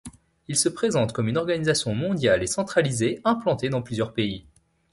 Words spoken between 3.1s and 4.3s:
implantée dans plusieurs